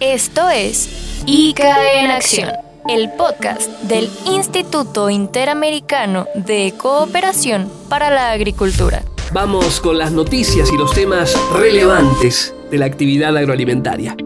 Esto 0.00 0.48
es 0.48 1.24
ICA 1.26 2.00
en 2.00 2.12
Acción, 2.12 2.50
el 2.88 3.10
podcast 3.14 3.68
del 3.82 4.08
Instituto 4.26 5.10
Interamericano 5.10 6.28
de 6.36 6.72
Cooperación 6.78 7.68
para 7.88 8.08
la 8.08 8.30
Agricultura. 8.30 9.02
Vamos 9.32 9.80
con 9.80 9.98
las 9.98 10.12
noticias 10.12 10.70
y 10.72 10.76
los 10.76 10.94
temas 10.94 11.36
relevantes 11.52 12.54
de 12.70 12.78
la 12.78 12.86
actividad 12.86 13.36
agroalimentaria. 13.36 14.16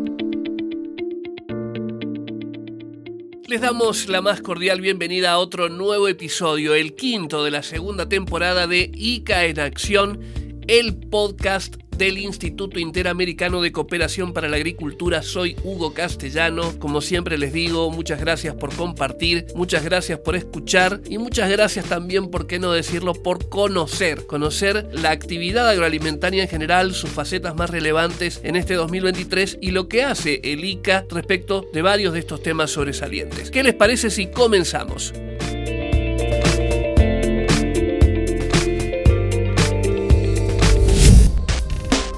Les 3.49 3.61
damos 3.63 4.09
la 4.09 4.21
más 4.21 4.43
cordial 4.43 4.83
bienvenida 4.83 5.33
a 5.33 5.39
otro 5.39 5.71
nuevo 5.71 6.07
episodio, 6.07 6.75
el 6.75 6.95
quinto 6.95 7.45
de 7.45 7.51
la 7.51 7.63
segunda 7.63 8.11
temporada 8.11 8.67
de 8.67 8.91
ICA 8.93 9.47
en 9.47 9.59
Acción, 9.59 10.21
el 10.69 10.99
podcast 10.99 11.77
del 12.03 12.19
Instituto 12.19 12.81
Interamericano 12.81 13.63
de 13.63 13.71
Cooperación 13.71 14.33
para 14.33 14.49
la 14.49 14.57
Agricultura. 14.57 15.23
Soy 15.23 15.55
Hugo 15.63 15.95
Castellano. 15.95 16.77
Como 16.81 17.01
siempre 17.01 17.39
les 17.39 17.53
digo, 17.53 17.93
muchas 17.93 18.19
gracias 18.19 18.57
por 18.57 18.75
compartir, 18.75 19.47
muchas 19.55 19.85
gracias 19.85 20.19
por 20.19 20.35
escuchar 20.35 21.01
y 21.09 21.19
muchas 21.19 21.49
gracias 21.49 21.85
también, 21.85 22.29
por 22.29 22.49
qué 22.49 22.59
no 22.59 22.73
decirlo, 22.73 23.13
por 23.15 23.49
conocer. 23.49 24.27
Conocer 24.27 24.89
la 24.91 25.13
actividad 25.13 25.69
agroalimentaria 25.69 26.43
en 26.43 26.49
general, 26.49 26.93
sus 26.93 27.11
facetas 27.11 27.55
más 27.55 27.71
relevantes 27.71 28.41
en 28.43 28.57
este 28.57 28.75
2023 28.75 29.59
y 29.61 29.71
lo 29.71 29.87
que 29.87 30.03
hace 30.03 30.41
el 30.43 30.65
ICA 30.65 31.07
respecto 31.09 31.65
de 31.73 31.83
varios 31.83 32.15
de 32.15 32.19
estos 32.19 32.43
temas 32.43 32.73
sobresalientes. 32.73 33.53
¿Qué 33.53 33.63
les 33.63 33.75
parece 33.75 34.11
si 34.11 34.27
comenzamos? 34.27 35.15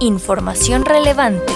Información 0.05 0.85
relevante. 0.85 1.55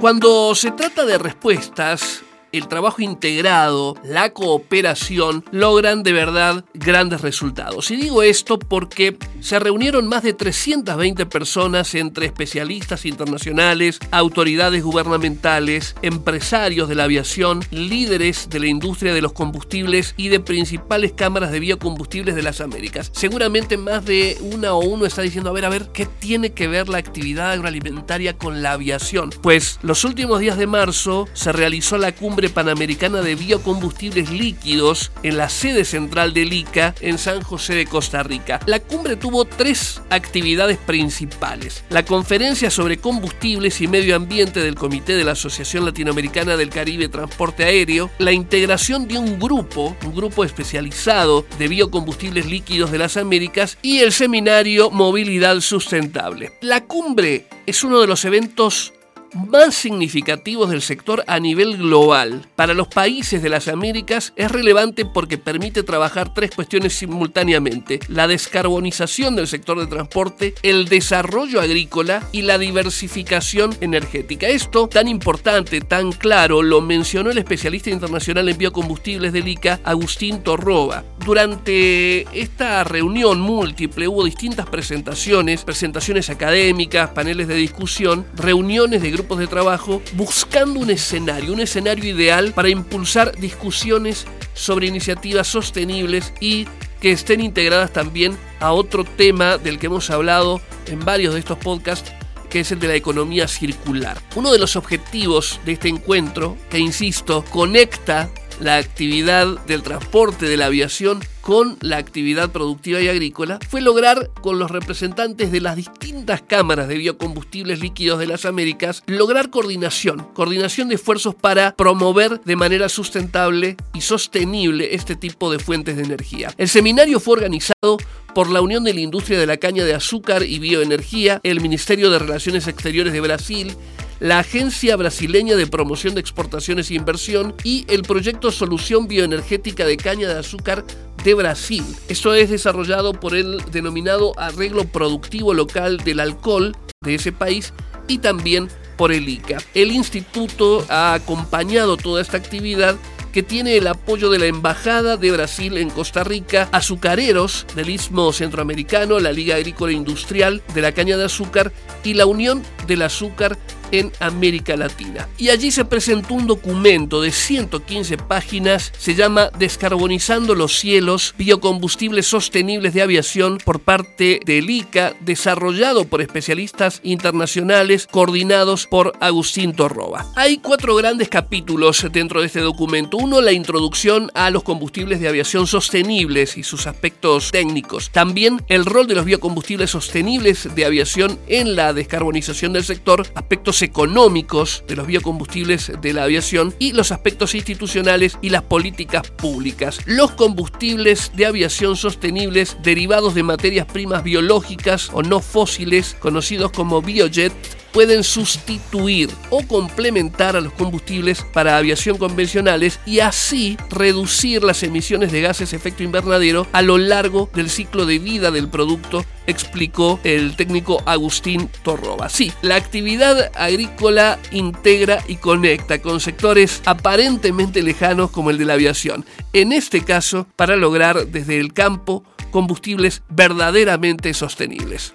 Cuando 0.00 0.54
se 0.54 0.70
trata 0.70 1.04
de 1.04 1.18
respuestas, 1.18 2.22
el 2.52 2.66
trabajo 2.66 3.02
integrado, 3.02 3.94
la 4.04 4.32
cooperación, 4.32 5.44
logran 5.50 6.02
de 6.02 6.14
verdad 6.14 6.64
grandes 6.72 7.20
resultados. 7.20 7.90
Y 7.90 7.96
digo 7.96 8.22
esto 8.22 8.58
porque 8.58 9.18
se 9.40 9.58
reunieron 9.58 10.06
más 10.06 10.22
de 10.22 10.32
320 10.32 11.26
personas 11.26 11.94
entre 11.94 12.26
especialistas 12.26 13.06
internacionales, 13.06 13.98
autoridades 14.10 14.82
gubernamentales, 14.82 15.94
empresarios 16.02 16.88
de 16.88 16.94
la 16.94 17.04
aviación, 17.04 17.64
líderes 17.70 18.48
de 18.50 18.60
la 18.60 18.66
industria 18.66 19.14
de 19.14 19.22
los 19.22 19.32
combustibles 19.32 20.14
y 20.16 20.28
de 20.28 20.40
principales 20.40 21.12
cámaras 21.12 21.50
de 21.52 21.60
biocombustibles 21.60 22.34
de 22.34 22.42
las 22.42 22.60
Américas. 22.60 23.10
Seguramente 23.14 23.76
más 23.76 24.04
de 24.04 24.36
una 24.40 24.74
o 24.74 24.80
uno 24.80 25.06
está 25.06 25.22
diciendo, 25.22 25.50
a 25.50 25.52
ver, 25.52 25.64
a 25.64 25.70
ver, 25.70 25.88
¿qué 25.92 26.06
tiene 26.06 26.52
que 26.52 26.68
ver 26.68 26.88
la 26.88 26.98
actividad 26.98 27.52
agroalimentaria 27.52 28.36
con 28.36 28.62
la 28.62 28.72
aviación? 28.72 29.30
Pues 29.42 29.78
los 29.82 30.04
últimos 30.04 30.40
días 30.40 30.58
de 30.58 30.66
marzo 30.66 31.28
se 31.32 31.52
realizó 31.52 31.98
la 31.98 32.12
cumbre 32.14 32.48
Panamericana 32.50 33.22
de 33.22 33.34
Biocombustibles 33.34 34.30
Líquidos 34.30 35.12
en 35.22 35.36
la 35.36 35.48
sede 35.48 35.84
central 35.84 36.34
del 36.34 36.52
ICA 36.52 36.94
en 37.00 37.18
San 37.18 37.42
José 37.42 37.74
de 37.74 37.86
Costa 37.86 38.22
Rica. 38.22 38.60
La 38.66 38.80
cumbre 38.80 39.16
tuvo 39.16 39.29
tres 39.44 40.00
actividades 40.10 40.78
principales. 40.78 41.84
La 41.88 42.04
conferencia 42.04 42.70
sobre 42.70 42.98
combustibles 42.98 43.80
y 43.80 43.86
medio 43.86 44.16
ambiente 44.16 44.60
del 44.60 44.74
Comité 44.74 45.14
de 45.14 45.24
la 45.24 45.32
Asociación 45.32 45.84
Latinoamericana 45.84 46.56
del 46.56 46.70
Caribe 46.70 47.08
Transporte 47.08 47.64
Aéreo, 47.64 48.10
la 48.18 48.32
integración 48.32 49.06
de 49.06 49.18
un 49.18 49.38
grupo, 49.38 49.96
un 50.04 50.14
grupo 50.14 50.44
especializado 50.44 51.46
de 51.58 51.68
biocombustibles 51.68 52.46
líquidos 52.46 52.90
de 52.90 52.98
las 52.98 53.16
Américas 53.16 53.78
y 53.82 54.00
el 54.00 54.12
seminario 54.12 54.90
Movilidad 54.90 55.60
Sustentable. 55.60 56.52
La 56.60 56.84
cumbre 56.84 57.46
es 57.66 57.84
uno 57.84 58.00
de 58.00 58.06
los 58.06 58.24
eventos 58.24 58.92
más 59.34 59.74
significativos 59.74 60.70
del 60.70 60.82
sector 60.82 61.24
a 61.26 61.38
nivel 61.38 61.76
global. 61.76 62.46
Para 62.56 62.74
los 62.74 62.88
países 62.88 63.42
de 63.42 63.48
las 63.48 63.68
Américas 63.68 64.32
es 64.36 64.50
relevante 64.50 65.04
porque 65.04 65.38
permite 65.38 65.82
trabajar 65.82 66.34
tres 66.34 66.50
cuestiones 66.50 66.94
simultáneamente. 66.94 68.00
La 68.08 68.26
descarbonización 68.26 69.36
del 69.36 69.46
sector 69.46 69.78
de 69.78 69.86
transporte, 69.86 70.54
el 70.62 70.86
desarrollo 70.86 71.60
agrícola 71.60 72.26
y 72.32 72.42
la 72.42 72.58
diversificación 72.58 73.76
energética. 73.80 74.48
Esto, 74.48 74.88
tan 74.88 75.08
importante, 75.08 75.80
tan 75.80 76.12
claro, 76.12 76.62
lo 76.62 76.80
mencionó 76.80 77.30
el 77.30 77.38
especialista 77.38 77.90
internacional 77.90 78.48
en 78.48 78.58
biocombustibles 78.58 79.32
del 79.32 79.48
ICA, 79.48 79.80
Agustín 79.84 80.42
Torroba. 80.42 81.04
Durante 81.24 82.22
esta 82.38 82.82
reunión 82.84 83.40
múltiple 83.40 84.08
hubo 84.08 84.24
distintas 84.24 84.66
presentaciones, 84.66 85.64
presentaciones 85.64 86.30
académicas, 86.30 87.10
paneles 87.10 87.46
de 87.48 87.54
discusión, 87.54 88.26
reuniones 88.34 89.02
de 89.02 89.10
grupos 89.20 89.38
de 89.38 89.46
trabajo, 89.46 90.00
buscando 90.14 90.80
un 90.80 90.88
escenario, 90.88 91.52
un 91.52 91.60
escenario 91.60 92.04
ideal 92.04 92.54
para 92.54 92.70
impulsar 92.70 93.36
discusiones 93.36 94.26
sobre 94.54 94.86
iniciativas 94.86 95.46
sostenibles 95.46 96.32
y 96.40 96.66
que 97.00 97.12
estén 97.12 97.40
integradas 97.40 97.92
también 97.92 98.38
a 98.60 98.72
otro 98.72 99.04
tema 99.04 99.58
del 99.58 99.78
que 99.78 99.86
hemos 99.86 100.08
hablado 100.08 100.60
en 100.86 101.04
varios 101.04 101.34
de 101.34 101.40
estos 101.40 101.58
podcasts 101.58 102.12
que 102.48 102.60
es 102.60 102.72
el 102.72 102.80
de 102.80 102.88
la 102.88 102.94
economía 102.94 103.46
circular. 103.46 104.18
Uno 104.34 104.50
de 104.52 104.58
los 104.58 104.74
objetivos 104.74 105.60
de 105.64 105.72
este 105.72 105.88
encuentro, 105.88 106.56
que 106.68 106.78
insisto, 106.78 107.44
conecta 107.50 108.30
la 108.60 108.76
actividad 108.76 109.58
del 109.66 109.82
transporte 109.82 110.46
de 110.46 110.56
la 110.56 110.66
aviación 110.66 111.20
con 111.40 111.78
la 111.80 111.96
actividad 111.96 112.50
productiva 112.50 113.00
y 113.00 113.08
agrícola 113.08 113.58
fue 113.68 113.80
lograr 113.80 114.30
con 114.42 114.58
los 114.58 114.70
representantes 114.70 115.50
de 115.50 115.60
las 115.60 115.76
distintas 115.76 116.42
cámaras 116.42 116.86
de 116.86 116.98
biocombustibles 116.98 117.80
líquidos 117.80 118.18
de 118.18 118.26
las 118.26 118.44
Américas 118.44 119.02
lograr 119.06 119.50
coordinación, 119.50 120.26
coordinación 120.34 120.88
de 120.88 120.96
esfuerzos 120.96 121.34
para 121.34 121.74
promover 121.74 122.40
de 122.42 122.56
manera 122.56 122.88
sustentable 122.88 123.76
y 123.94 124.02
sostenible 124.02 124.94
este 124.94 125.16
tipo 125.16 125.50
de 125.50 125.58
fuentes 125.58 125.96
de 125.96 126.04
energía. 126.04 126.52
El 126.58 126.68
seminario 126.68 127.18
fue 127.18 127.34
organizado 127.34 127.96
por 128.34 128.50
la 128.50 128.60
Unión 128.60 128.84
de 128.84 128.94
la 128.94 129.00
Industria 129.00 129.38
de 129.38 129.46
la 129.46 129.56
Caña 129.56 129.84
de 129.84 129.94
Azúcar 129.94 130.42
y 130.42 130.58
Bioenergía, 130.58 131.40
el 131.42 131.60
Ministerio 131.60 132.10
de 132.10 132.18
Relaciones 132.18 132.68
Exteriores 132.68 133.12
de 133.12 133.20
Brasil, 133.20 133.74
la 134.20 134.38
Agencia 134.38 134.96
Brasileña 134.96 135.56
de 135.56 135.66
Promoción 135.66 136.14
de 136.14 136.20
Exportaciones 136.20 136.90
e 136.90 136.94
Inversión 136.94 137.54
y 137.64 137.86
el 137.88 138.02
proyecto 138.02 138.52
Solución 138.52 139.08
Bioenergética 139.08 139.86
de 139.86 139.96
Caña 139.96 140.28
de 140.28 140.38
Azúcar 140.38 140.84
de 141.24 141.34
Brasil. 141.34 141.84
Esto 142.08 142.34
es 142.34 142.50
desarrollado 142.50 143.14
por 143.14 143.34
el 143.34 143.62
denominado 143.72 144.38
arreglo 144.38 144.84
productivo 144.84 145.54
local 145.54 145.96
del 145.98 146.20
alcohol 146.20 146.76
de 147.00 147.14
ese 147.14 147.32
país 147.32 147.72
y 148.08 148.18
también 148.18 148.68
por 148.98 149.10
el 149.10 149.26
ICA. 149.26 149.56
El 149.72 149.90
instituto 149.90 150.84
ha 150.90 151.14
acompañado 151.14 151.96
toda 151.96 152.20
esta 152.20 152.36
actividad 152.36 152.96
que 153.32 153.42
tiene 153.42 153.76
el 153.76 153.86
apoyo 153.86 154.28
de 154.28 154.38
la 154.38 154.46
Embajada 154.46 155.16
de 155.16 155.30
Brasil 155.30 155.78
en 155.78 155.88
Costa 155.88 156.24
Rica, 156.24 156.68
azucareros 156.72 157.64
del 157.76 157.90
Istmo 157.90 158.32
Centroamericano, 158.32 159.20
la 159.20 159.32
Liga 159.32 159.54
Agrícola 159.54 159.92
Industrial 159.92 160.62
de 160.74 160.82
la 160.82 160.92
Caña 160.92 161.16
de 161.16 161.26
Azúcar 161.26 161.72
y 162.02 162.14
la 162.14 162.26
Unión 162.26 162.62
del 162.86 163.02
Azúcar 163.02 163.56
en 163.92 164.12
América 164.20 164.76
Latina. 164.76 165.28
Y 165.38 165.50
allí 165.50 165.70
se 165.70 165.84
presentó 165.84 166.34
un 166.34 166.46
documento 166.46 167.22
de 167.22 167.30
115 167.30 168.16
páginas, 168.18 168.92
se 168.98 169.14
llama 169.14 169.50
Descarbonizando 169.58 170.54
los 170.54 170.78
cielos, 170.78 171.34
biocombustibles 171.38 172.26
sostenibles 172.26 172.94
de 172.94 173.02
aviación 173.02 173.58
por 173.64 173.80
parte 173.80 174.40
del 174.44 174.70
ICA, 174.70 175.14
desarrollado 175.20 176.04
por 176.04 176.20
especialistas 176.20 177.00
internacionales, 177.02 178.06
coordinados 178.10 178.86
por 178.86 179.12
Agustín 179.20 179.74
Torroba. 179.74 180.26
Hay 180.36 180.58
cuatro 180.58 180.94
grandes 180.96 181.28
capítulos 181.28 182.06
dentro 182.12 182.40
de 182.40 182.46
este 182.46 182.60
documento. 182.60 183.16
Uno, 183.16 183.40
la 183.40 183.52
introducción 183.52 184.30
a 184.34 184.50
los 184.50 184.62
combustibles 184.62 185.20
de 185.20 185.28
aviación 185.28 185.66
sostenibles 185.66 186.56
y 186.56 186.62
sus 186.62 186.86
aspectos 186.86 187.50
técnicos. 187.50 188.10
También 188.10 188.62
el 188.68 188.84
rol 188.84 189.06
de 189.06 189.14
los 189.14 189.24
biocombustibles 189.24 189.90
sostenibles 189.90 190.74
de 190.74 190.84
aviación 190.84 191.38
en 191.46 191.76
la 191.76 191.92
descarbonización 191.92 192.72
del 192.72 192.84
sector, 192.84 193.26
aspectos 193.34 193.79
económicos 193.82 194.84
de 194.86 194.96
los 194.96 195.06
biocombustibles 195.06 195.92
de 196.00 196.12
la 196.12 196.24
aviación 196.24 196.74
y 196.78 196.92
los 196.92 197.12
aspectos 197.12 197.54
institucionales 197.54 198.38
y 198.42 198.50
las 198.50 198.62
políticas 198.62 199.30
públicas. 199.30 200.00
Los 200.06 200.32
combustibles 200.32 201.32
de 201.34 201.46
aviación 201.46 201.96
sostenibles 201.96 202.76
derivados 202.82 203.34
de 203.34 203.42
materias 203.42 203.86
primas 203.86 204.22
biológicas 204.24 205.10
o 205.12 205.22
no 205.22 205.40
fósiles, 205.40 206.16
conocidos 206.20 206.72
como 206.72 207.02
biojet, 207.02 207.52
pueden 207.92 208.24
sustituir 208.24 209.30
o 209.50 209.66
complementar 209.66 210.56
a 210.56 210.60
los 210.60 210.72
combustibles 210.72 211.44
para 211.52 211.76
aviación 211.76 212.18
convencionales 212.18 213.00
y 213.06 213.20
así 213.20 213.76
reducir 213.90 214.62
las 214.62 214.82
emisiones 214.82 215.32
de 215.32 215.40
gases 215.40 215.70
de 215.70 215.76
efecto 215.76 216.02
invernadero 216.02 216.66
a 216.72 216.82
lo 216.82 216.98
largo 216.98 217.50
del 217.54 217.70
ciclo 217.70 218.06
de 218.06 218.18
vida 218.18 218.50
del 218.50 218.68
producto, 218.68 219.24
explicó 219.46 220.20
el 220.24 220.56
técnico 220.56 221.02
Agustín 221.06 221.68
Torroba. 221.82 222.28
Sí, 222.28 222.52
la 222.62 222.76
actividad 222.76 223.50
agrícola 223.54 224.38
integra 224.52 225.22
y 225.26 225.36
conecta 225.36 226.00
con 226.00 226.20
sectores 226.20 226.82
aparentemente 226.84 227.82
lejanos 227.82 228.30
como 228.30 228.50
el 228.50 228.58
de 228.58 228.64
la 228.64 228.74
aviación. 228.74 229.24
En 229.52 229.72
este 229.72 230.02
caso, 230.04 230.46
para 230.56 230.76
lograr 230.76 231.26
desde 231.26 231.58
el 231.58 231.72
campo 231.72 232.24
combustibles 232.50 233.22
verdaderamente 233.28 234.34
sostenibles. 234.34 235.14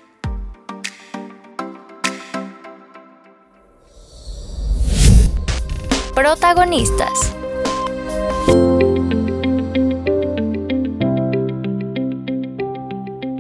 Protagonistas. 6.15 7.35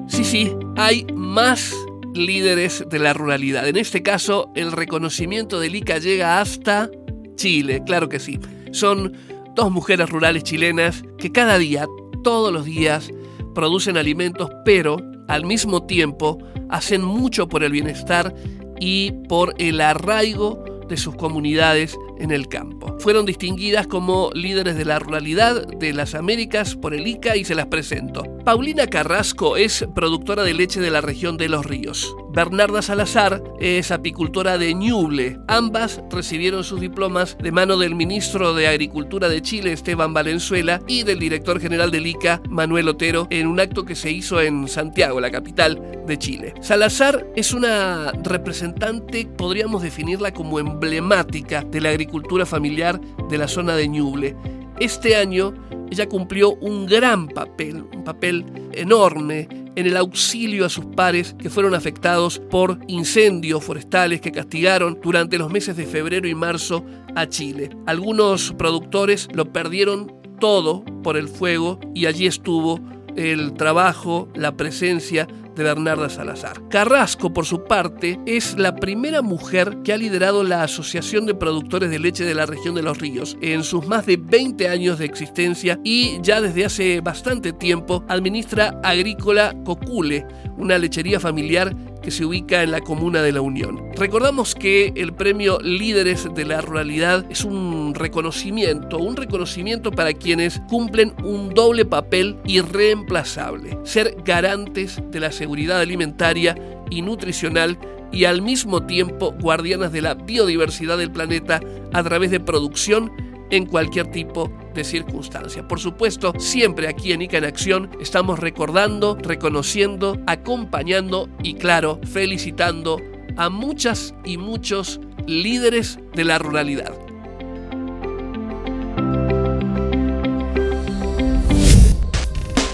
Sí, 0.07 0.25
sí, 0.25 0.51
hay 0.75 1.07
más 1.13 1.73
líderes 2.13 2.83
de 2.89 2.99
la 2.99 3.13
ruralidad. 3.13 3.65
En 3.65 3.77
este 3.77 4.03
caso, 4.03 4.51
el 4.55 4.73
reconocimiento 4.73 5.61
del 5.61 5.75
ICA 5.75 5.99
llega 5.99 6.41
hasta 6.41 6.89
Chile, 7.35 7.81
claro 7.85 8.09
que 8.09 8.19
sí. 8.19 8.41
Son 8.73 9.13
dos 9.55 9.71
mujeres 9.71 10.09
rurales 10.09 10.43
chilenas 10.43 11.01
que 11.17 11.31
cada 11.31 11.57
día, 11.57 11.87
todos 12.25 12.51
los 12.51 12.65
días, 12.65 13.09
producen 13.53 13.95
alimentos, 13.95 14.49
pero 14.65 14.97
al 15.29 15.45
mismo 15.45 15.85
tiempo 15.85 16.39
hacen 16.69 17.05
mucho 17.05 17.47
por 17.47 17.63
el 17.63 17.71
bienestar 17.71 18.35
y 18.81 19.13
por 19.29 19.53
el 19.59 19.79
arraigo 19.79 20.74
de 20.87 20.97
sus 20.97 21.15
comunidades 21.15 21.97
en 22.19 22.31
el 22.31 22.47
campo. 22.47 22.95
Fueron 22.99 23.25
distinguidas 23.25 23.87
como 23.87 24.29
líderes 24.33 24.75
de 24.75 24.85
la 24.85 24.99
ruralidad 24.99 25.67
de 25.67 25.93
las 25.93 26.15
Américas 26.15 26.75
por 26.75 26.93
el 26.93 27.07
ICA 27.07 27.35
y 27.35 27.45
se 27.45 27.55
las 27.55 27.67
presento. 27.67 28.23
Paulina 28.43 28.87
Carrasco 28.87 29.57
es 29.57 29.85
productora 29.95 30.43
de 30.43 30.53
leche 30.53 30.79
de 30.79 30.91
la 30.91 31.01
región 31.01 31.37
de 31.37 31.49
Los 31.49 31.65
Ríos. 31.65 32.15
Bernarda 32.35 32.81
Salazar 32.81 33.41
es 33.61 33.91
apicultora 33.91 34.57
de 34.57 34.73
Ñuble. 34.73 35.39
Ambas 35.47 36.01
recibieron 36.11 36.65
sus 36.65 36.81
diplomas 36.81 37.37
de 37.41 37.53
mano 37.53 37.77
del 37.77 37.95
ministro 37.95 38.53
de 38.53 38.67
Agricultura 38.67 39.29
de 39.29 39.41
Chile, 39.41 39.71
Esteban 39.71 40.13
Valenzuela, 40.13 40.81
y 40.85 41.03
del 41.03 41.17
director 41.17 41.61
general 41.61 41.91
del 41.91 42.07
ICA, 42.07 42.41
Manuel 42.49 42.89
Otero, 42.89 43.27
en 43.29 43.47
un 43.47 43.61
acto 43.61 43.85
que 43.85 43.95
se 43.95 44.11
hizo 44.11 44.41
en 44.41 44.67
Santiago, 44.67 45.21
la 45.21 45.31
capital 45.31 45.81
de 46.05 46.17
Chile. 46.17 46.53
Salazar 46.59 47.25
es 47.37 47.53
una 47.53 48.11
representante, 48.21 49.25
podríamos 49.37 49.81
definirla 49.81 50.33
como 50.33 50.59
emblemática 50.59 51.63
de 51.63 51.79
la 51.79 51.91
agricultura 51.91 52.45
familiar 52.45 52.99
de 53.29 53.37
la 53.37 53.47
zona 53.47 53.77
de 53.77 53.87
Ñuble. 53.87 54.35
Este 54.81 55.15
año 55.15 55.53
ella 55.89 56.09
cumplió 56.09 56.55
un 56.55 56.85
gran 56.85 57.29
papel, 57.29 57.85
un 57.95 58.03
papel 58.03 58.43
enorme 58.73 59.47
en 59.75 59.85
el 59.85 59.97
auxilio 59.97 60.65
a 60.65 60.69
sus 60.69 60.85
pares 60.85 61.35
que 61.37 61.49
fueron 61.49 61.75
afectados 61.75 62.39
por 62.49 62.79
incendios 62.87 63.63
forestales 63.63 64.21
que 64.21 64.31
castigaron 64.31 64.99
durante 65.01 65.37
los 65.37 65.51
meses 65.51 65.75
de 65.75 65.85
febrero 65.85 66.27
y 66.27 66.35
marzo 66.35 66.85
a 67.15 67.27
Chile. 67.27 67.69
Algunos 67.85 68.53
productores 68.57 69.27
lo 69.33 69.51
perdieron 69.51 70.13
todo 70.39 70.83
por 71.03 71.17
el 71.17 71.27
fuego 71.27 71.79
y 71.93 72.05
allí 72.05 72.27
estuvo 72.27 72.79
el 73.15 73.53
trabajo, 73.53 74.27
la 74.35 74.57
presencia 74.57 75.27
de 75.55 75.63
Bernarda 75.63 76.09
Salazar. 76.09 76.61
Carrasco, 76.69 77.33
por 77.33 77.45
su 77.45 77.63
parte, 77.63 78.19
es 78.25 78.57
la 78.57 78.75
primera 78.75 79.21
mujer 79.21 79.77
que 79.83 79.93
ha 79.93 79.97
liderado 79.97 80.43
la 80.43 80.63
Asociación 80.63 81.25
de 81.25 81.35
Productores 81.35 81.89
de 81.89 81.99
Leche 81.99 82.25
de 82.25 82.35
la 82.35 82.45
región 82.45 82.75
de 82.75 82.81
Los 82.81 82.99
Ríos 82.99 83.37
en 83.41 83.63
sus 83.63 83.87
más 83.87 84.05
de 84.05 84.17
20 84.17 84.67
años 84.69 84.99
de 84.99 85.05
existencia 85.05 85.79
y 85.83 86.19
ya 86.21 86.41
desde 86.41 86.65
hace 86.65 87.01
bastante 87.01 87.53
tiempo 87.53 88.03
administra 88.07 88.79
Agrícola 88.83 89.55
Cocule, 89.63 90.25
una 90.57 90.77
lechería 90.77 91.19
familiar 91.19 91.75
que 92.05 92.11
se 92.11 92.23
ubica 92.23 92.61
en 92.61 92.69
la 92.69 92.81
comuna 92.81 93.23
de 93.23 93.31
La 93.31 93.41
Unión. 93.41 93.81
Recordamos 93.95 94.53
que 94.53 94.93
el 94.95 95.11
premio 95.11 95.57
Líderes 95.59 96.29
de 96.35 96.45
la 96.45 96.61
Ruralidad 96.61 97.25
es 97.31 97.43
un 97.43 97.95
reconocimiento, 97.95 98.99
un 98.99 99.15
reconocimiento 99.15 99.89
para 99.89 100.13
quienes 100.13 100.61
cumplen 100.69 101.15
un 101.23 101.49
doble 101.49 101.83
papel 101.83 102.37
irreemplazable, 102.45 103.79
ser 103.83 104.17
garantes 104.23 105.01
de 105.09 105.19
la 105.19 105.31
seguridad 105.31 105.79
alimentaria 105.79 106.55
y 106.91 107.01
nutricional 107.01 107.79
y 108.11 108.25
al 108.25 108.43
mismo 108.43 108.85
tiempo 108.85 109.33
guardianas 109.41 109.91
de 109.91 110.03
la 110.03 110.13
biodiversidad 110.13 110.99
del 110.99 111.11
planeta 111.11 111.59
a 111.91 112.03
través 112.03 112.29
de 112.29 112.39
producción 112.39 113.11
en 113.49 113.65
cualquier 113.65 114.07
tipo 114.07 114.51
de 114.73 114.83
circunstancia. 114.83 115.67
Por 115.67 115.79
supuesto, 115.79 116.33
siempre 116.37 116.87
aquí 116.87 117.11
en 117.11 117.21
ICA 117.21 117.37
en 117.37 117.45
Acción 117.45 117.89
estamos 117.99 118.39
recordando, 118.39 119.15
reconociendo, 119.15 120.17
acompañando 120.27 121.29
y 121.43 121.55
claro, 121.55 121.99
felicitando 122.03 123.01
a 123.37 123.49
muchas 123.49 124.13
y 124.23 124.37
muchos 124.37 124.99
líderes 125.27 125.99
de 126.13 126.23
la 126.23 126.39
ruralidad. 126.39 126.93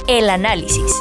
El 0.07 0.29
análisis. 0.29 0.91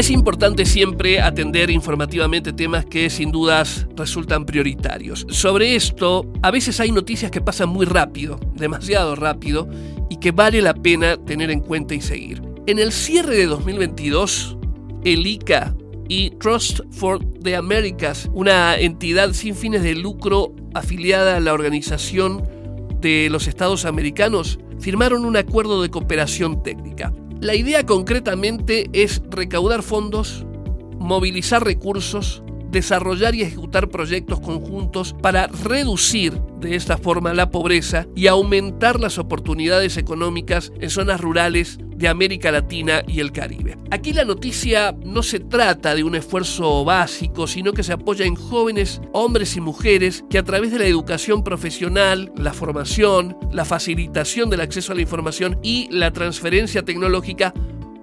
Es 0.00 0.08
importante 0.08 0.64
siempre 0.64 1.20
atender 1.20 1.68
informativamente 1.68 2.54
temas 2.54 2.86
que 2.86 3.10
sin 3.10 3.30
dudas 3.30 3.86
resultan 3.94 4.46
prioritarios. 4.46 5.26
Sobre 5.28 5.74
esto, 5.74 6.26
a 6.40 6.50
veces 6.50 6.80
hay 6.80 6.90
noticias 6.90 7.30
que 7.30 7.42
pasan 7.42 7.68
muy 7.68 7.84
rápido, 7.84 8.40
demasiado 8.54 9.14
rápido, 9.14 9.68
y 10.08 10.16
que 10.16 10.30
vale 10.30 10.62
la 10.62 10.72
pena 10.72 11.18
tener 11.18 11.50
en 11.50 11.60
cuenta 11.60 11.94
y 11.94 12.00
seguir. 12.00 12.40
En 12.66 12.78
el 12.78 12.92
cierre 12.92 13.36
de 13.36 13.44
2022, 13.44 14.56
el 15.04 15.26
ICA 15.26 15.76
y 16.08 16.30
Trust 16.30 16.80
for 16.92 17.22
the 17.42 17.54
Americas, 17.54 18.30
una 18.32 18.78
entidad 18.78 19.34
sin 19.34 19.54
fines 19.54 19.82
de 19.82 19.96
lucro 19.96 20.54
afiliada 20.72 21.36
a 21.36 21.40
la 21.40 21.52
Organización 21.52 22.42
de 23.02 23.28
los 23.28 23.48
Estados 23.48 23.84
Americanos, 23.84 24.60
firmaron 24.78 25.26
un 25.26 25.36
acuerdo 25.36 25.82
de 25.82 25.90
cooperación 25.90 26.62
técnica. 26.62 27.12
La 27.40 27.54
idea 27.54 27.86
concretamente 27.86 28.90
es 28.92 29.22
recaudar 29.30 29.82
fondos, 29.82 30.44
movilizar 30.98 31.64
recursos, 31.64 32.42
desarrollar 32.70 33.34
y 33.34 33.42
ejecutar 33.42 33.88
proyectos 33.88 34.40
conjuntos 34.40 35.14
para 35.20 35.46
reducir 35.46 36.40
de 36.60 36.76
esta 36.76 36.98
forma 36.98 37.34
la 37.34 37.50
pobreza 37.50 38.06
y 38.14 38.26
aumentar 38.26 39.00
las 39.00 39.18
oportunidades 39.18 39.96
económicas 39.96 40.72
en 40.80 40.90
zonas 40.90 41.20
rurales 41.20 41.78
de 42.00 42.08
América 42.08 42.50
Latina 42.50 43.02
y 43.06 43.20
el 43.20 43.30
Caribe. 43.30 43.76
Aquí 43.90 44.12
la 44.14 44.24
noticia 44.24 44.96
no 45.04 45.22
se 45.22 45.38
trata 45.38 45.94
de 45.94 46.02
un 46.02 46.14
esfuerzo 46.14 46.82
básico, 46.84 47.46
sino 47.46 47.72
que 47.74 47.82
se 47.82 47.92
apoya 47.92 48.24
en 48.24 48.36
jóvenes 48.36 49.02
hombres 49.12 49.56
y 49.56 49.60
mujeres 49.60 50.24
que 50.30 50.38
a 50.38 50.42
través 50.42 50.72
de 50.72 50.78
la 50.78 50.86
educación 50.86 51.44
profesional, 51.44 52.32
la 52.36 52.54
formación, 52.54 53.36
la 53.52 53.66
facilitación 53.66 54.48
del 54.48 54.62
acceso 54.62 54.92
a 54.92 54.94
la 54.94 55.02
información 55.02 55.58
y 55.62 55.88
la 55.90 56.10
transferencia 56.10 56.82
tecnológica 56.82 57.52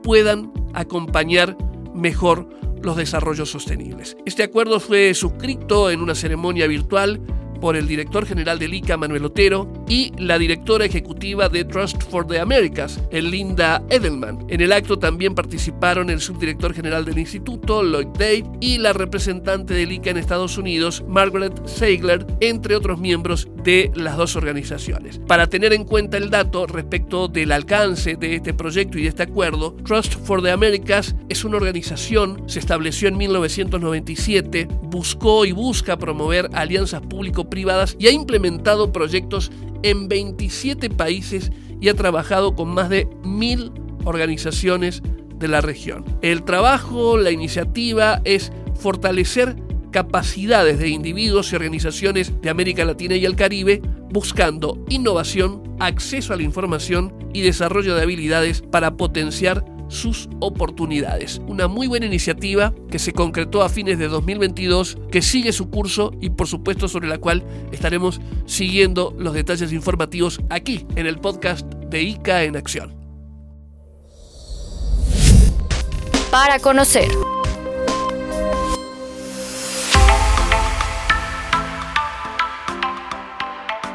puedan 0.03 0.51
acompañar 0.73 1.57
mejor 1.95 2.47
los 2.81 2.97
desarrollos 2.97 3.49
sostenibles. 3.49 4.17
Este 4.25 4.43
acuerdo 4.43 4.79
fue 4.79 5.13
suscrito 5.13 5.89
en 5.89 6.01
una 6.01 6.15
ceremonia 6.15 6.67
virtual 6.67 7.21
por 7.57 7.75
el 7.75 7.87
director 7.87 8.25
general 8.25 8.59
del 8.59 8.73
ICA, 8.73 8.97
Manuel 8.97 9.25
Otero, 9.25 9.71
y 9.87 10.11
la 10.17 10.37
directora 10.37 10.85
ejecutiva 10.85 11.49
de 11.49 11.65
Trust 11.65 12.03
for 12.03 12.25
the 12.27 12.39
Americas, 12.39 13.01
Linda 13.11 13.83
Edelman. 13.89 14.45
En 14.49 14.61
el 14.61 14.71
acto 14.71 14.97
también 14.99 15.35
participaron 15.35 16.09
el 16.09 16.21
subdirector 16.21 16.73
general 16.73 17.05
del 17.05 17.17
instituto, 17.17 17.83
Lloyd 17.83 18.07
Day, 18.17 18.43
y 18.61 18.77
la 18.77 18.93
representante 18.93 19.73
del 19.73 19.91
ICA 19.91 20.11
en 20.11 20.17
Estados 20.17 20.57
Unidos, 20.57 21.03
Margaret 21.07 21.65
Seigler, 21.65 22.25
entre 22.39 22.75
otros 22.75 22.99
miembros 22.99 23.47
de 23.67 23.91
las 23.95 24.15
dos 24.15 24.37
organizaciones. 24.37 25.19
Para 25.27 25.47
tener 25.47 25.73
en 25.73 25.83
cuenta 25.83 26.15
el 26.15 26.29
dato 26.29 26.67
respecto 26.67 27.27
del 27.27 27.51
alcance 27.51 28.15
de 28.15 28.35
este 28.35 28.53
proyecto 28.53 28.97
y 28.97 29.01
de 29.01 29.09
este 29.09 29.23
acuerdo, 29.23 29.75
Trust 29.85 30.13
for 30.23 30.41
the 30.41 30.51
Americas 30.51 31.17
es 31.27 31.43
una 31.43 31.57
organización, 31.57 32.43
se 32.47 32.59
estableció 32.59 33.09
en 33.09 33.17
1997, 33.17 34.69
buscó 34.83 35.43
y 35.43 35.51
busca 35.51 35.97
promover 35.97 36.49
alianzas 36.53 37.01
público 37.01 37.49
privadas 37.49 37.97
y 37.99 38.07
ha 38.07 38.11
implementado 38.11 38.93
proyectos 38.93 39.51
en 39.83 40.07
27 40.07 40.89
países 40.89 41.51
y 41.81 41.89
ha 41.89 41.93
trabajado 41.93 42.55
con 42.55 42.69
más 42.69 42.87
de 42.87 43.05
mil 43.25 43.73
organizaciones 44.05 45.01
de 45.35 45.47
la 45.49 45.59
región. 45.59 46.05
El 46.21 46.43
trabajo, 46.43 47.17
la 47.17 47.31
iniciativa 47.31 48.21
es 48.23 48.53
fortalecer 48.75 49.57
capacidades 49.91 50.79
de 50.79 50.89
individuos 50.89 51.51
y 51.51 51.55
organizaciones 51.55 52.41
de 52.41 52.49
América 52.49 52.85
Latina 52.85 53.15
y 53.15 53.25
el 53.25 53.35
Caribe 53.35 53.81
buscando 54.09 54.83
innovación, 54.89 55.63
acceso 55.79 56.33
a 56.33 56.37
la 56.37 56.43
información 56.43 57.13
y 57.33 57.41
desarrollo 57.41 57.95
de 57.95 58.01
habilidades 58.01 58.61
para 58.61 58.95
potenciar 58.97 59.65
sus 59.89 60.29
oportunidades. 60.39 61.41
Una 61.47 61.67
muy 61.67 61.87
buena 61.87 62.05
iniciativa 62.05 62.73
que 62.89 62.99
se 62.99 63.13
concretó 63.13 63.63
a 63.63 63.69
fines 63.69 63.97
de 63.99 64.07
2022, 64.07 64.97
que 65.11 65.21
sigue 65.21 65.53
su 65.53 65.69
curso 65.69 66.11
y 66.21 66.29
por 66.29 66.47
supuesto 66.47 66.87
sobre 66.87 67.07
la 67.07 67.17
cual 67.17 67.43
estaremos 67.71 68.19
siguiendo 68.45 69.15
los 69.17 69.33
detalles 69.33 69.71
informativos 69.71 70.41
aquí 70.49 70.85
en 70.95 71.07
el 71.07 71.19
podcast 71.19 71.65
de 71.89 72.03
ICA 72.03 72.43
en 72.43 72.57
Acción. 72.57 72.95
Para 76.31 76.59
conocer. 76.59 77.09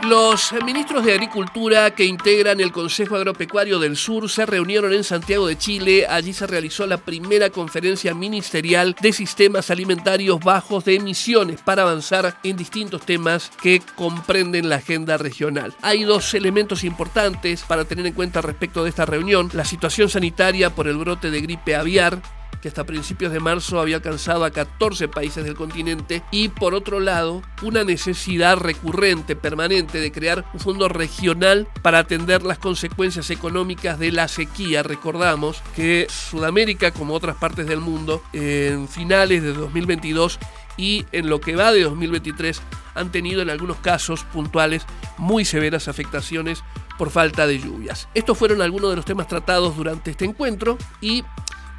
Los 0.08 0.52
ministros 0.64 1.04
de 1.04 1.12
Agricultura 1.12 1.94
que 1.94 2.04
integran 2.04 2.60
el 2.60 2.72
Consejo 2.72 3.14
Agropecuario 3.14 3.78
del 3.78 3.96
Sur 3.96 4.28
se 4.28 4.44
reunieron 4.44 4.92
en 4.92 5.04
Santiago 5.04 5.46
de 5.46 5.56
Chile. 5.56 6.06
Allí 6.08 6.32
se 6.32 6.48
realizó 6.48 6.88
la 6.88 6.96
primera 6.96 7.50
conferencia 7.50 8.12
ministerial 8.12 8.96
de 9.00 9.12
sistemas 9.12 9.70
alimentarios 9.70 10.40
bajos 10.40 10.84
de 10.84 10.96
emisiones 10.96 11.60
para 11.62 11.82
avanzar 11.82 12.36
en 12.42 12.56
distintos 12.56 13.06
temas 13.06 13.52
que 13.62 13.80
comprenden 13.94 14.68
la 14.68 14.76
agenda 14.76 15.18
regional. 15.18 15.72
Hay 15.82 16.02
dos 16.02 16.34
elementos 16.34 16.82
importantes 16.82 17.62
para 17.62 17.84
tener 17.84 18.04
en 18.04 18.14
cuenta 18.14 18.40
respecto 18.40 18.82
de 18.82 18.90
esta 18.90 19.06
reunión. 19.06 19.50
La 19.52 19.64
situación 19.64 20.08
sanitaria 20.08 20.70
por 20.70 20.88
el 20.88 20.96
brote 20.96 21.30
de 21.30 21.40
gripe 21.40 21.76
aviar 21.76 22.20
que 22.62 22.68
hasta 22.68 22.84
principios 22.84 23.32
de 23.32 23.40
marzo 23.40 23.80
había 23.80 23.96
alcanzado 23.96 24.44
a 24.44 24.52
14 24.52 25.08
países 25.08 25.44
del 25.44 25.56
continente, 25.56 26.22
y 26.30 26.48
por 26.48 26.74
otro 26.74 27.00
lado, 27.00 27.42
una 27.60 27.82
necesidad 27.82 28.56
recurrente, 28.56 29.34
permanente, 29.34 29.98
de 29.98 30.12
crear 30.12 30.44
un 30.54 30.60
fondo 30.60 30.88
regional 30.88 31.66
para 31.82 31.98
atender 31.98 32.44
las 32.44 32.58
consecuencias 32.58 33.28
económicas 33.30 33.98
de 33.98 34.12
la 34.12 34.28
sequía. 34.28 34.84
Recordamos 34.84 35.60
que 35.74 36.06
Sudamérica, 36.08 36.92
como 36.92 37.14
otras 37.14 37.36
partes 37.36 37.66
del 37.66 37.80
mundo, 37.80 38.22
en 38.32 38.88
finales 38.88 39.42
de 39.42 39.52
2022 39.52 40.38
y 40.76 41.04
en 41.12 41.28
lo 41.28 41.40
que 41.40 41.56
va 41.56 41.72
de 41.72 41.82
2023 41.82 42.62
han 42.94 43.10
tenido 43.10 43.42
en 43.42 43.50
algunos 43.50 43.78
casos 43.78 44.24
puntuales 44.24 44.86
muy 45.18 45.44
severas 45.44 45.88
afectaciones 45.88 46.62
por 46.96 47.10
falta 47.10 47.46
de 47.46 47.58
lluvias. 47.58 48.08
Estos 48.14 48.38
fueron 48.38 48.62
algunos 48.62 48.90
de 48.90 48.96
los 48.96 49.04
temas 49.04 49.26
tratados 49.26 49.76
durante 49.76 50.12
este 50.12 50.24
encuentro 50.24 50.78
y 51.00 51.24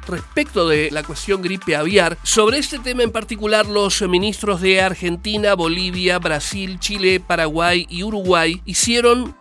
respecto 0.06 0.68
de 0.68 0.90
la 0.90 1.02
cuestión 1.02 1.42
gripe 1.42 1.76
aviar. 1.76 2.18
Sobre 2.22 2.58
este 2.58 2.78
tema 2.78 3.02
en 3.02 3.12
particular, 3.12 3.66
los 3.66 4.02
ministros 4.02 4.60
de 4.60 4.80
Argentina, 4.80 5.54
Bolivia, 5.54 6.18
Brasil, 6.18 6.78
Chile, 6.78 7.20
Paraguay 7.20 7.86
y 7.88 8.02
Uruguay 8.02 8.60
hicieron 8.64 9.36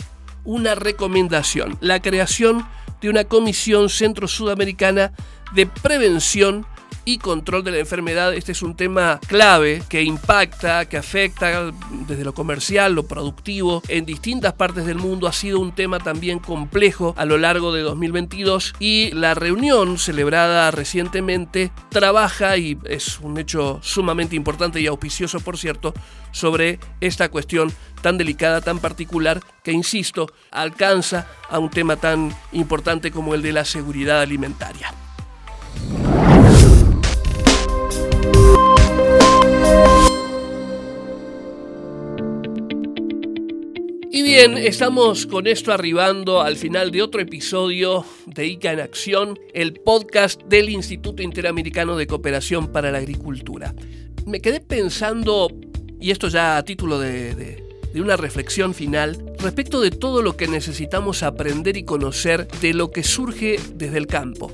una 0.46 0.76
recomendación, 0.76 1.78
la 1.82 2.02
creación 2.02 2.66
de 3.02 3.10
una 3.10 3.24
comisión 3.26 3.90
centro-sudamericana 3.90 5.14
de 5.54 5.66
prevención 5.68 6.66
y 7.06 7.18
control 7.18 7.64
de 7.64 7.72
la 7.72 7.80
enfermedad. 7.80 8.34
Este 8.34 8.52
es 8.52 8.62
un 8.62 8.76
tema 8.76 9.20
clave 9.28 9.84
que 9.90 10.04
impacta, 10.04 10.86
que 10.88 10.98
afecta 10.98 11.72
desde 12.08 12.24
lo 12.24 12.34
comercial, 12.34 12.94
lo 12.94 13.04
productivo, 13.04 13.82
en 13.88 14.06
distintas 14.06 14.54
partes 14.54 14.86
del 14.86 14.98
mundo. 14.98 15.28
Ha 15.28 15.34
sido 15.34 15.60
un 15.60 15.74
tema 15.74 16.00
también 16.00 16.40
complejo 16.40 17.14
a 17.18 17.26
lo 17.26 17.38
largo 17.38 17.74
de 17.74 17.82
2022 17.82 18.76
y 18.80 19.12
la 19.12 19.34
reunión 19.34 19.98
celebrada 19.98 20.72
recientemente 20.72 21.72
trabaja, 21.90 22.58
y 22.58 22.78
es 22.86 23.20
un 23.20 23.38
hecho 23.38 23.80
sumamente 23.82 24.36
importante 24.36 24.82
y 24.82 24.88
auspicioso, 24.88 25.40
por 25.40 25.58
cierto, 25.58 25.94
sobre 26.32 26.80
esta 27.02 27.30
cuestión 27.30 27.72
tan 28.02 28.18
delicada, 28.18 28.62
tan 28.62 28.80
particular, 28.80 29.40
que, 29.64 29.72
insisto, 29.72 30.32
alcanza 30.52 31.28
a 31.50 31.60
un 31.60 31.70
tema 31.70 31.96
tan 31.96 32.36
importante 32.52 33.12
como 33.12 33.34
el 33.34 33.42
de 33.42 33.54
la 33.54 33.66
seguridad 33.66 34.22
alimentaria. 34.22 34.94
Y 44.16 44.22
bien, 44.22 44.60
estamos 44.60 45.26
con 45.26 45.48
esto 45.48 45.72
arribando 45.72 46.42
al 46.42 46.56
final 46.56 46.92
de 46.92 47.02
otro 47.02 47.20
episodio 47.20 48.06
de 48.28 48.46
ICA 48.46 48.74
en 48.74 48.80
Acción, 48.80 49.40
el 49.56 49.74
podcast 49.74 50.40
del 50.44 50.70
Instituto 50.70 51.24
Interamericano 51.24 51.98
de 51.98 52.06
Cooperación 52.06 52.72
para 52.72 52.92
la 52.92 53.00
Agricultura. 53.00 53.74
Me 54.28 54.40
quedé 54.40 54.60
pensando, 54.60 55.50
y 56.00 56.12
esto 56.12 56.28
ya 56.28 56.58
a 56.58 56.64
título 56.64 57.00
de, 57.00 57.64
de 57.94 58.02
una 58.02 58.16
reflexión 58.16 58.74
final, 58.74 59.34
respecto 59.40 59.80
de 59.80 59.92
todo 59.92 60.22
lo 60.22 60.38
que 60.38 60.48
necesitamos 60.48 61.24
aprender 61.24 61.78
y 61.78 61.84
conocer 61.84 62.48
de 62.62 62.76
lo 62.76 62.92
que 62.92 63.04
surge 63.04 63.60
desde 63.74 63.98
el 63.98 64.06
campo, 64.06 64.52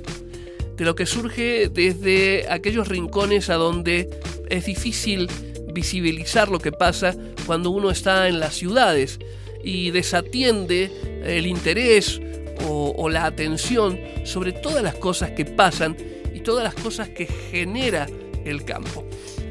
de 0.78 0.86
lo 0.86 0.96
que 0.96 1.06
surge 1.06 1.70
desde 1.70 2.50
aquellos 2.50 2.88
rincones 2.88 3.50
a 3.50 3.56
donde 3.56 4.10
es 4.50 4.66
difícil 4.66 5.30
visibilizar 5.74 6.50
lo 6.50 6.60
que 6.60 6.72
pasa 6.72 7.16
cuando 7.46 7.70
uno 7.70 7.92
está 7.92 8.28
en 8.28 8.40
las 8.40 8.56
ciudades 8.56 9.20
y 9.64 9.92
desatiende 9.92 10.92
el 11.24 11.46
interés 11.48 12.20
o, 12.68 13.10
la 13.10 13.26
atención 13.26 14.00
sobre 14.26 14.52
todas 14.52 14.84
las 14.84 14.96
cosas 14.96 15.32
que 15.32 15.46
pasan 15.46 15.96
y 16.34 16.42
todas 16.42 16.64
las 16.64 16.76
cosas 16.76 17.10
que 17.10 17.26
genera 17.26 18.08
el 18.46 18.66
campo. 18.66 19.06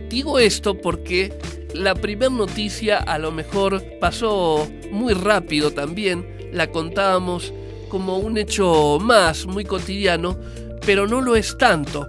Digo 0.08 0.38
esto 0.38 0.78
porque 0.78 1.32
la 1.74 1.94
primera 1.94 2.30
noticia 2.30 2.98
a 2.98 3.18
lo 3.18 3.32
mejor 3.32 3.82
pasó 4.00 4.68
muy 4.90 5.14
rápido 5.14 5.70
también, 5.70 6.50
la 6.52 6.70
contábamos 6.70 7.52
como 7.88 8.18
un 8.18 8.36
hecho 8.38 8.98
más, 9.00 9.46
muy 9.46 9.64
cotidiano, 9.64 10.38
pero 10.84 11.06
no 11.06 11.20
lo 11.20 11.36
es 11.36 11.56
tanto. 11.58 12.08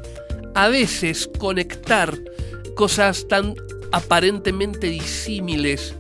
A 0.56 0.68
veces 0.68 1.30
conectar 1.38 2.18
cosas 2.70 3.28
tan 3.28 3.56
aparentemente 3.92 4.88
disímiles 4.88 5.96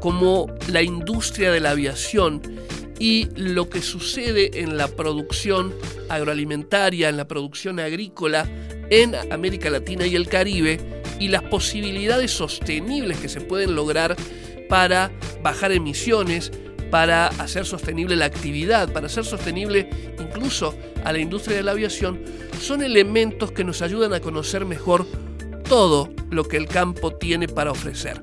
como 0.00 0.46
la 0.68 0.82
industria 0.82 1.52
de 1.52 1.60
la 1.60 1.70
aviación 1.70 2.42
y 2.98 3.28
lo 3.36 3.68
que 3.68 3.82
sucede 3.82 4.60
en 4.62 4.76
la 4.76 4.88
producción 4.88 5.74
agroalimentaria, 6.08 7.08
en 7.08 7.16
la 7.16 7.26
producción 7.26 7.80
agrícola 7.80 8.48
en 8.90 9.14
América 9.32 9.70
Latina 9.70 10.06
y 10.06 10.16
el 10.16 10.28
Caribe 10.28 10.78
y 11.18 11.28
las 11.28 11.42
posibilidades 11.42 12.30
sostenibles 12.30 13.18
que 13.18 13.28
se 13.28 13.40
pueden 13.40 13.74
lograr 13.74 14.16
para 14.68 15.10
bajar 15.42 15.72
emisiones, 15.72 16.52
para 16.90 17.28
hacer 17.28 17.64
sostenible 17.64 18.16
la 18.16 18.26
actividad, 18.26 18.92
para 18.92 19.06
hacer 19.06 19.24
sostenible 19.24 19.88
incluso 20.20 20.74
a 21.04 21.12
la 21.12 21.18
industria 21.18 21.56
de 21.56 21.62
la 21.62 21.72
aviación, 21.72 22.20
son 22.60 22.82
elementos 22.82 23.52
que 23.52 23.64
nos 23.64 23.82
ayudan 23.82 24.12
a 24.12 24.20
conocer 24.20 24.64
mejor 24.64 25.06
todo 25.72 26.10
lo 26.28 26.44
que 26.44 26.58
el 26.58 26.68
campo 26.68 27.14
tiene 27.14 27.48
para 27.48 27.70
ofrecer 27.70 28.22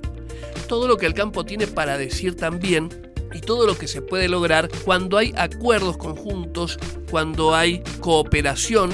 todo 0.68 0.88
lo 0.88 0.98
que 0.98 1.08
el 1.08 1.16
campo 1.16 1.44
tiene 1.46 1.66
para 1.66 1.98
decir 1.98 2.36
también 2.36 2.90
y 3.34 3.42
todo 3.42 3.66
lo 3.66 3.76
que 3.76 3.88
se 3.88 4.04
puede 4.04 4.30
lograr 4.30 4.70
cuando 4.86 5.18
hay 5.18 5.34
acuerdos 5.36 5.98
conjuntos, 5.98 6.78
cuando 7.10 7.56
hay 7.56 7.82
cooperación 8.02 8.92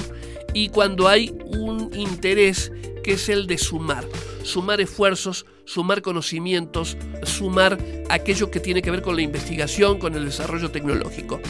y 0.54 0.70
cuando 0.70 1.10
hay 1.10 1.38
un 1.48 1.92
interés 1.94 2.72
que 3.04 3.14
es 3.14 3.28
el 3.28 3.46
de 3.46 3.58
sumar, 3.58 4.08
sumar 4.44 4.80
esfuerzos, 4.80 5.46
sumar 5.66 6.02
conocimientos, 6.02 6.96
sumar 7.24 7.78
aquello 8.08 8.52
que 8.52 8.62
tiene 8.62 8.82
que 8.82 8.92
ver 8.92 9.02
con 9.02 9.18
la 9.18 9.22
investigación, 9.22 10.00
con 10.00 10.16
el 10.16 10.24
desarrollo 10.24 10.72
tecnológico. 10.72 11.42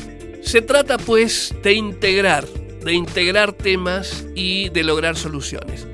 Se 0.41 0.63
trata 0.63 0.97
pues 0.97 1.53
de 1.61 1.73
integrar, 1.73 2.47
de 2.47 2.93
integrar 2.93 3.53
temas 3.53 4.25
y 4.33 4.69
de 4.69 4.83
lograr 4.83 5.15
soluciones. 5.15 5.85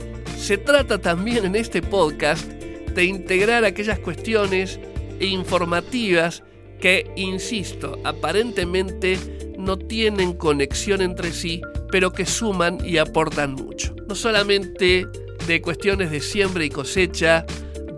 Se 0.42 0.58
trata 0.58 0.98
también 0.98 1.46
en 1.46 1.56
este 1.56 1.84
podcast 1.84 2.44
de 2.48 3.06
integrar 3.06 3.64
aquellas 3.64 4.00
cuestiones 4.00 4.80
informativas 5.20 6.42
que, 6.80 7.12
insisto, 7.16 8.00
aparentemente 8.04 9.20
no 9.60 9.78
tienen 9.78 10.34
conexión 10.34 11.04
entre 11.04 11.32
sí, 11.32 11.62
pero 11.92 12.12
que 12.12 12.26
suman 12.26 12.80
y 12.84 12.98
aportan 12.98 13.54
mucho. 13.54 13.96
No 14.08 14.16
solamente 14.16 15.06
de 15.46 15.62
cuestiones 15.62 16.10
de 16.10 16.20
siembra 16.20 16.66
y 16.66 16.70
cosecha, 16.70 17.46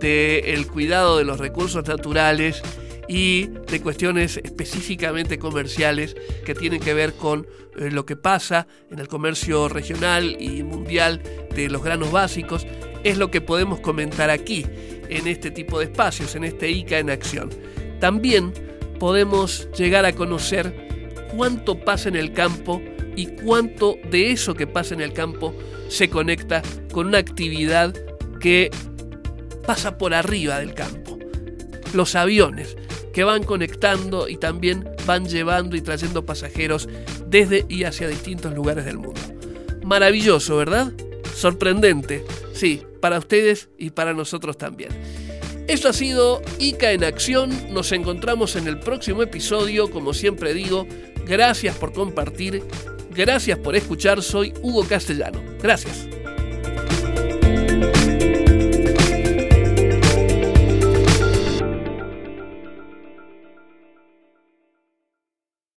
de 0.02 0.68
cuidado 0.70 1.18
de 1.18 1.24
los 1.24 1.40
recursos 1.40 1.88
naturales 1.88 2.62
y 3.08 3.48
de 3.72 3.82
cuestiones 3.82 4.38
específicamente 4.44 5.40
comerciales 5.40 6.16
que 6.46 6.56
tienen 6.56 6.82
que 6.82 6.94
ver 6.94 7.14
con 7.14 7.48
eh, 7.78 7.90
lo 7.90 8.06
que 8.06 8.16
pasa 8.16 8.68
en 8.92 9.00
el 9.00 9.08
comercio 9.08 9.68
regional 9.70 10.38
y 10.40 10.64
mundial 10.64 11.22
los 11.56 11.84
granos 11.84 12.12
básicos 12.12 12.66
es 13.04 13.18
lo 13.18 13.32
que 13.32 13.42
podemos 13.42 13.80
comentar 13.80 14.30
aquí, 14.30 14.66
en 15.10 15.28
este 15.28 15.52
tipo 15.52 15.80
de 15.80 15.86
espacios, 15.86 16.36
en 16.36 16.44
este 16.44 16.70
ICA 16.70 17.00
en 17.00 17.10
acción. 17.10 17.50
También 18.00 18.54
podemos 19.00 19.70
llegar 19.78 20.06
a 20.06 20.14
conocer 20.14 21.28
cuánto 21.36 21.80
pasa 21.80 22.10
en 22.10 22.16
el 22.16 22.34
campo 22.34 22.82
y 23.16 23.28
cuánto 23.28 23.98
de 24.10 24.32
eso 24.32 24.54
que 24.56 24.68
pasa 24.68 24.94
en 24.94 25.02
el 25.02 25.14
campo 25.14 25.54
se 25.88 26.10
conecta 26.10 26.62
con 26.92 27.08
una 27.08 27.20
actividad 27.20 27.94
que 28.40 28.72
pasa 29.66 29.98
por 29.98 30.14
arriba 30.14 30.60
del 30.60 30.74
campo. 30.74 31.20
Los 31.94 32.16
aviones 32.16 32.76
que 33.14 33.24
van 33.24 33.44
conectando 33.44 34.28
y 34.28 34.38
también 34.38 34.90
van 35.06 35.28
llevando 35.28 35.76
y 35.76 35.82
trayendo 35.82 36.26
pasajeros 36.26 36.90
desde 37.28 37.66
y 37.70 37.84
hacia 37.84 38.08
distintos 38.08 38.54
lugares 38.54 38.86
del 38.86 38.98
mundo. 38.98 39.22
Maravilloso, 39.84 40.58
¿verdad? 40.58 40.92
Sorprendente. 41.34 42.24
Sí, 42.54 42.82
para 43.02 43.20
ustedes 43.20 43.70
y 43.78 43.90
para 43.92 44.14
nosotros 44.14 44.58
también. 44.58 44.92
Esto 45.68 45.90
ha 45.90 45.94
sido 45.94 46.42
ICA 46.60 46.92
en 46.92 47.04
acción. 47.04 47.74
Nos 47.74 47.92
encontramos 47.92 48.56
en 48.56 48.68
el 48.68 48.80
próximo 48.80 49.24
episodio. 49.24 49.90
Como 49.90 50.14
siempre 50.14 50.54
digo, 50.54 50.86
gracias 51.26 51.76
por 51.78 51.94
compartir, 51.94 52.64
gracias 53.12 53.58
por 53.60 53.76
escuchar. 53.76 54.22
Soy 54.22 54.54
Hugo 54.62 54.86
Castellano. 54.86 55.42
Gracias. 55.62 56.08